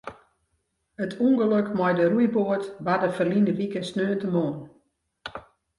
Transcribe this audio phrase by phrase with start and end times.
[1.03, 4.57] It ûngelok mei de roeiboat barde ferline wike sneontemoarn.